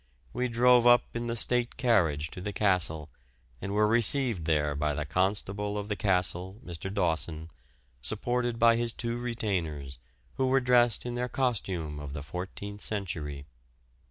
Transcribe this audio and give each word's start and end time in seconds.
We 0.33 0.47
drove 0.47 0.87
up 0.87 1.03
in 1.13 1.27
the 1.27 1.35
State 1.35 1.77
carriage 1.77 2.31
to 2.31 2.41
the 2.41 2.51
castle, 2.51 3.11
and 3.61 3.71
were 3.71 3.87
received 3.87 4.45
there 4.45 4.73
by 4.73 4.95
the 4.95 5.05
Constable 5.05 5.77
of 5.77 5.89
the 5.89 5.95
Castle, 5.95 6.59
Mr. 6.65 6.91
Dawson, 6.91 7.51
supported 8.01 8.57
by 8.57 8.77
his 8.77 8.93
two 8.93 9.19
retainers, 9.19 9.99
who 10.37 10.47
were 10.47 10.59
dressed 10.59 11.05
in 11.05 11.13
their 11.13 11.29
costume 11.29 11.99
of 11.99 12.13
the 12.13 12.23
fourteenth 12.23 12.81
century. 12.81 13.45